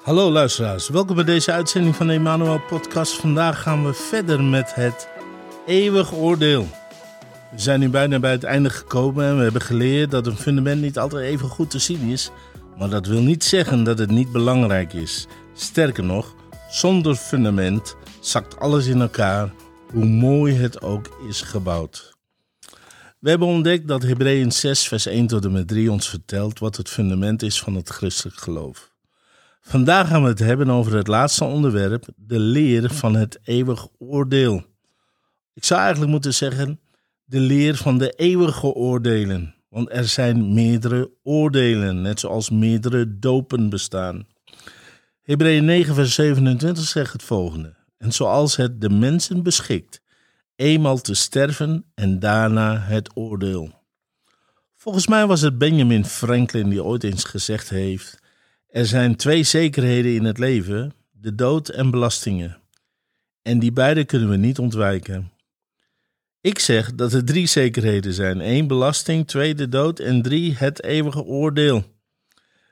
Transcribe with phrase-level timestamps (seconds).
[0.00, 3.16] Hallo luisteraars, welkom bij deze uitzending van de Emmanuel Podcast.
[3.16, 5.08] Vandaag gaan we verder met het
[5.66, 6.68] eeuwig oordeel.
[7.50, 10.80] We zijn nu bijna bij het einde gekomen en we hebben geleerd dat een fundament
[10.80, 12.30] niet altijd even goed te zien is.
[12.78, 15.26] Maar dat wil niet zeggen dat het niet belangrijk is.
[15.54, 16.34] Sterker nog,
[16.70, 19.52] zonder fundament zakt alles in elkaar,
[19.92, 22.16] hoe mooi het ook is gebouwd.
[23.18, 26.76] We hebben ontdekt dat Hebreeën 6, vers 1 tot en met 3 ons vertelt wat
[26.76, 28.89] het fundament is van het christelijk geloof.
[29.60, 34.64] Vandaag gaan we het hebben over het laatste onderwerp, de leer van het eeuwig oordeel.
[35.54, 36.80] Ik zou eigenlijk moeten zeggen,
[37.24, 39.54] de leer van de eeuwige oordelen.
[39.68, 44.26] Want er zijn meerdere oordelen, net zoals meerdere dopen bestaan.
[45.22, 50.00] Hebreeën 9, vers 27 zegt het volgende: En zoals het de mensen beschikt,
[50.56, 53.78] eenmaal te sterven en daarna het oordeel.
[54.76, 58.19] Volgens mij was het Benjamin Franklin die ooit eens gezegd heeft:
[58.70, 62.58] er zijn twee zekerheden in het leven: de dood en belastingen.
[63.42, 65.32] En die beide kunnen we niet ontwijken.
[66.40, 70.82] Ik zeg dat er drie zekerheden zijn: één belasting, twee de dood en drie het
[70.82, 71.84] eeuwige oordeel.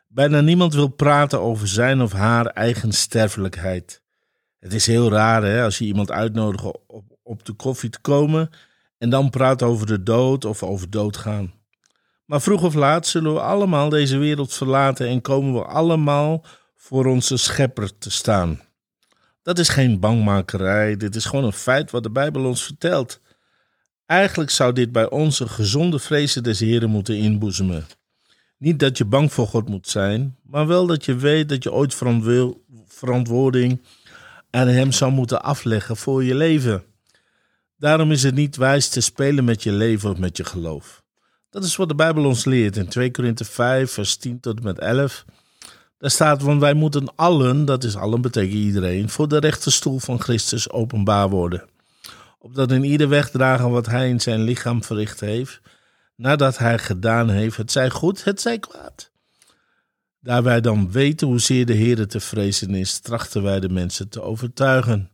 [0.09, 4.03] Bijna niemand wil praten over zijn of haar eigen sterfelijkheid.
[4.59, 8.51] Het is heel raar hè, als je iemand uitnodigt op, op de koffie te komen
[8.99, 11.53] en dan praat over de dood of over doodgaan.
[12.29, 16.45] Maar vroeg of laat zullen we allemaal deze wereld verlaten en komen we allemaal
[16.77, 18.61] voor onze schepper te staan.
[19.43, 23.21] Dat is geen bangmakerij, dit is gewoon een feit wat de Bijbel ons vertelt.
[24.07, 27.87] Eigenlijk zou dit bij onze gezonde vrezen des Heren moeten inboezemen.
[28.59, 31.73] Niet dat je bang voor God moet zijn, maar wel dat je weet dat je
[31.73, 31.99] ooit
[32.87, 33.83] verantwoording
[34.51, 36.85] aan Hem zou moeten afleggen voor je leven.
[37.77, 41.07] Daarom is het niet wijs te spelen met je leven of met je geloof.
[41.51, 44.65] Dat is wat de Bijbel ons leert in 2 Korinthe 5, vers 10 tot en
[44.65, 45.25] met 11.
[45.99, 50.21] Daar staat, want wij moeten allen, dat is allen betekent iedereen, voor de rechterstoel van
[50.21, 51.69] Christus openbaar worden.
[52.39, 55.61] Opdat in ieder wegdragen wat hij in zijn lichaam verricht heeft,
[56.17, 59.11] nadat hij gedaan heeft, het zij goed, het zij kwaad.
[60.21, 64.23] Daar wij dan weten hoezeer de Heer te vrezen is, trachten wij de mensen te
[64.23, 65.11] overtuigen.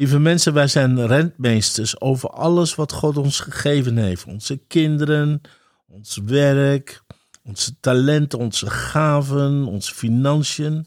[0.00, 4.24] Lieve mensen, wij zijn rentmeesters over alles wat God ons gegeven heeft.
[4.24, 5.40] Onze kinderen,
[5.88, 7.02] ons werk,
[7.44, 10.86] onze talenten, onze gaven, onze financiën.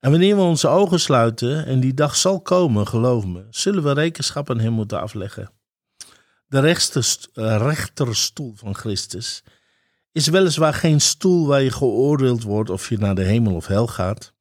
[0.00, 3.92] En wanneer we onze ogen sluiten, en die dag zal komen, geloof me, zullen we
[3.92, 5.50] rekenschap aan Hem moeten afleggen.
[6.46, 6.60] De
[7.34, 9.42] rechterstoel van Christus
[10.12, 13.86] is weliswaar geen stoel waar je geoordeeld wordt of je naar de hemel of hel
[13.86, 14.32] gaat.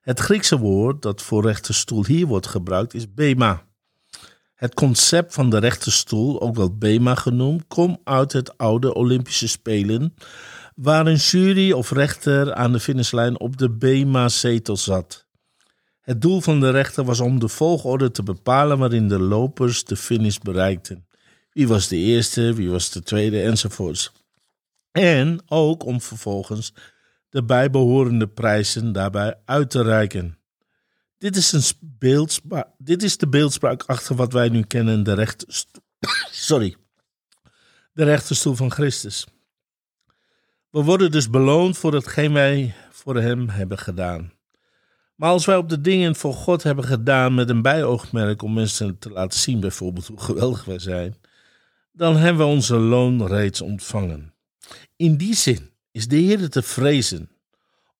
[0.00, 3.68] Het Griekse woord dat voor rechterstoel hier wordt gebruikt is bema.
[4.54, 10.14] Het concept van de rechterstoel, ook wel bema genoemd, komt uit het oude Olympische Spelen,
[10.74, 15.26] waar een jury of rechter aan de finishlijn op de bema-zetel zat.
[16.00, 19.96] Het doel van de rechter was om de volgorde te bepalen waarin de lopers de
[19.96, 21.06] finish bereikten.
[21.52, 24.12] Wie was de eerste, wie was de tweede enzovoorts.
[24.92, 26.72] En ook om vervolgens
[27.30, 30.38] de bijbehorende prijzen daarbij uit te reiken.
[31.18, 35.66] Dit is, een beeldspraak, dit is de beeldspraak achter wat wij nu kennen, de, recht,
[36.48, 36.76] sorry,
[37.92, 39.26] de rechterstoel van Christus.
[40.70, 44.32] We worden dus beloond voor hetgeen wij voor Hem hebben gedaan.
[45.14, 48.98] Maar als wij op de dingen voor God hebben gedaan met een bijoogmerk om mensen
[48.98, 51.16] te laten zien, bijvoorbeeld hoe geweldig wij zijn,
[51.92, 54.34] dan hebben we onze loon reeds ontvangen.
[54.96, 57.30] In die zin is de Heer te vrezen,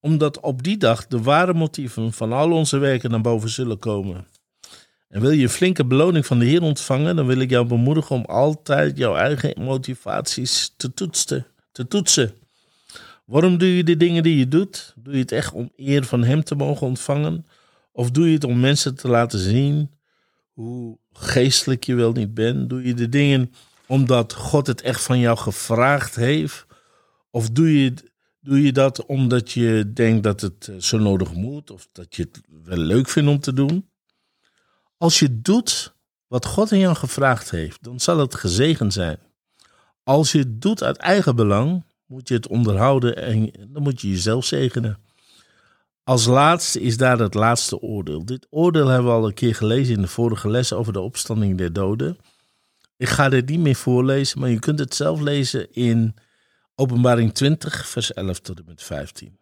[0.00, 4.26] omdat op die dag de ware motieven van al onze werken naar boven zullen komen.
[5.08, 8.16] En wil je een flinke beloning van de Heer ontvangen, dan wil ik jou bemoedigen
[8.16, 11.46] om altijd jouw eigen motivaties te toetsen.
[11.72, 12.34] Te toetsen.
[13.24, 14.94] Waarom doe je de dingen die je doet?
[14.96, 17.46] Doe je het echt om eer van Hem te mogen ontvangen?
[17.92, 19.90] Of doe je het om mensen te laten zien
[20.52, 22.68] hoe geestelijk je wel niet bent?
[22.70, 23.52] Doe je de dingen
[23.86, 26.66] omdat God het echt van jou gevraagd heeft?
[27.30, 27.94] Of doe je,
[28.40, 32.22] doe je dat omdat je denkt dat het eh, zo nodig moet, of dat je
[32.22, 33.88] het wel leuk vindt om te doen?
[34.96, 35.94] Als je doet
[36.26, 39.18] wat God aan jou gevraagd heeft, dan zal het gezegend zijn.
[40.02, 44.08] Als je het doet uit eigen belang, moet je het onderhouden en dan moet je
[44.08, 44.98] jezelf zegenen.
[46.04, 48.24] Als laatste is daar het laatste oordeel.
[48.24, 51.58] Dit oordeel hebben we al een keer gelezen in de vorige les over de opstanding
[51.58, 52.18] der doden.
[52.96, 56.14] Ik ga dit niet meer voorlezen, maar je kunt het zelf lezen in
[56.80, 59.38] Openbaring 20, vers 11 tot en met 15.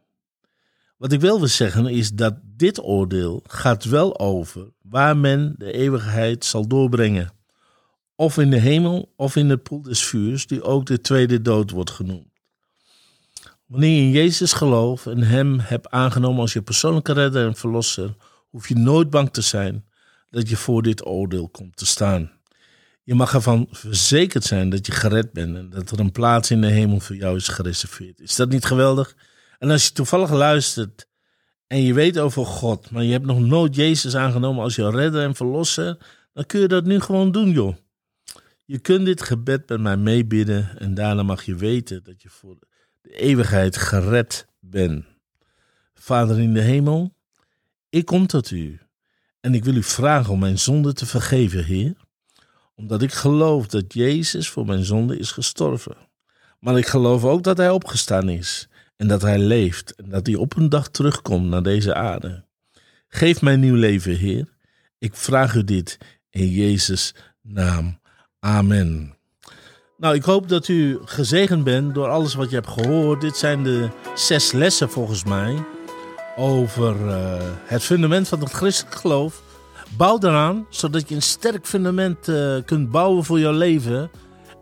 [0.97, 6.45] Wat ik wil zeggen is dat dit oordeel gaat wel over waar men de eeuwigheid
[6.45, 7.33] zal doorbrengen.
[8.15, 11.71] Of in de hemel of in het poel des vuurs, die ook de tweede dood
[11.71, 12.33] wordt genoemd.
[13.67, 18.15] Wanneer je in Jezus gelooft en Hem hebt aangenomen als je persoonlijke redder en verlosser,
[18.51, 19.85] hoef je nooit bang te zijn
[20.31, 22.38] dat je voor dit oordeel komt te staan.
[23.09, 26.61] Je mag ervan verzekerd zijn dat je gered bent en dat er een plaats in
[26.61, 28.21] de hemel voor jou is gereserveerd.
[28.21, 29.17] Is dat niet geweldig?
[29.59, 31.09] En als je toevallig luistert
[31.67, 35.23] en je weet over God, maar je hebt nog nooit Jezus aangenomen als je redder
[35.23, 35.99] en verlosser,
[36.33, 37.77] dan kun je dat nu gewoon doen, joh.
[38.65, 42.59] Je kunt dit gebed met mij meebidden en daarna mag je weten dat je voor
[43.01, 45.05] de eeuwigheid gered bent.
[45.95, 47.15] Vader in de hemel,
[47.89, 48.81] ik kom tot u
[49.41, 52.07] en ik wil u vragen om mijn zonde te vergeven, Heer,
[52.79, 55.97] omdat ik geloof dat Jezus voor mijn zonde is gestorven.
[56.61, 60.37] Maar ik geloof ook dat Hij opgestaan is en dat Hij leeft en dat Hij
[60.37, 62.45] op een dag terugkomt naar deze aarde.
[63.09, 64.47] Geef mij nieuw leven, Heer.
[64.99, 65.99] Ik vraag u dit
[66.31, 68.01] in Jezus' naam.
[68.41, 69.15] Amen.
[69.97, 73.21] Nou, ik hoop dat u gezegend bent door alles wat je hebt gehoord.
[73.21, 75.65] Dit zijn de zes lessen volgens mij
[76.37, 79.43] over uh, het fundament van het christelijk geloof.
[79.97, 84.11] Bouw eraan, zodat je een sterk fundament uh, kunt bouwen voor jouw leven.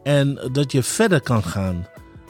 [0.03, 1.87] En dat je verder kan gaan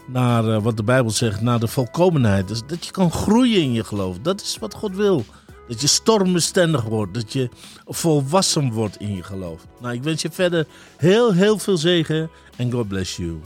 [0.06, 2.48] naar uh, wat de Bijbel zegt, naar de volkomenheid.
[2.48, 4.18] Dus dat je kan groeien in je geloof.
[4.18, 5.24] Dat is wat God wil.
[5.68, 7.14] Dat je stormbestendig wordt.
[7.14, 7.48] Dat je
[7.86, 9.66] volwassen wordt in je geloof.
[9.80, 10.66] Nou, ik wens je verder
[10.96, 12.30] heel, heel veel zegen.
[12.56, 13.40] En God bless you.